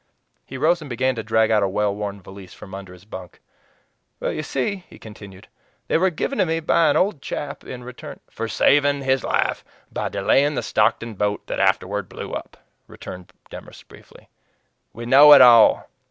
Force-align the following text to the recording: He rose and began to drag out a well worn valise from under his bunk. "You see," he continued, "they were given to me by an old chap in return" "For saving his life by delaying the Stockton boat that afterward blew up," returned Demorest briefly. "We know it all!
He 0.47 0.57
rose 0.57 0.81
and 0.81 0.89
began 0.89 1.13
to 1.13 1.21
drag 1.21 1.51
out 1.51 1.61
a 1.61 1.67
well 1.69 1.93
worn 1.93 2.23
valise 2.23 2.55
from 2.55 2.73
under 2.73 2.91
his 2.91 3.05
bunk. 3.05 3.39
"You 4.19 4.41
see," 4.41 4.83
he 4.89 4.97
continued, 4.97 5.47
"they 5.87 5.99
were 5.99 6.09
given 6.09 6.39
to 6.39 6.45
me 6.47 6.59
by 6.59 6.89
an 6.89 6.97
old 6.97 7.21
chap 7.21 7.63
in 7.63 7.83
return" 7.83 8.19
"For 8.31 8.47
saving 8.47 9.03
his 9.03 9.23
life 9.23 9.63
by 9.93 10.09
delaying 10.09 10.55
the 10.55 10.63
Stockton 10.63 11.13
boat 11.13 11.45
that 11.45 11.59
afterward 11.59 12.09
blew 12.09 12.31
up," 12.33 12.57
returned 12.87 13.31
Demorest 13.51 13.87
briefly. 13.89 14.27
"We 14.91 15.05
know 15.05 15.33
it 15.33 15.41
all! 15.41 15.87